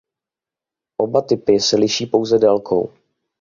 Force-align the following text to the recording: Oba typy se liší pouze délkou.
Oba 0.97 1.21
typy 1.21 1.59
se 1.59 1.77
liší 1.77 2.05
pouze 2.05 2.39
délkou. 2.39 2.91